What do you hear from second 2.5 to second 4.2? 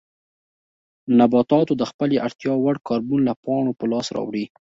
وړ کاربن له پاڼو په لاس